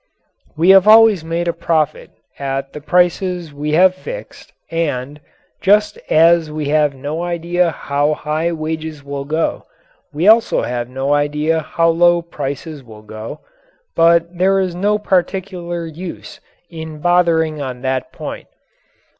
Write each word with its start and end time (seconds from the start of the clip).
We 0.57 0.71
have 0.71 0.87
always 0.87 1.23
made 1.23 1.47
a 1.47 1.53
profit 1.53 2.09
at 2.39 2.73
the 2.73 2.81
prices 2.81 3.53
we 3.53 3.73
have 3.73 3.93
fixed 3.93 4.51
and, 4.71 5.19
just 5.61 5.99
as 6.09 6.51
we 6.51 6.69
have 6.69 6.95
no 6.95 7.21
idea 7.21 7.69
how 7.69 8.15
high 8.15 8.51
wages 8.51 9.03
will 9.03 9.25
go, 9.25 9.67
we 10.11 10.27
also 10.27 10.63
have 10.63 10.89
no 10.89 11.13
idea 11.13 11.59
how 11.59 11.89
low 11.89 12.23
prices 12.23 12.83
will 12.83 13.03
go, 13.03 13.41
but 13.95 14.35
there 14.35 14.59
is 14.59 14.73
no 14.73 14.97
particular 14.97 15.85
use 15.85 16.39
in 16.67 16.97
bothering 16.97 17.61
on 17.61 17.81
that 17.81 18.11
point. 18.11 18.47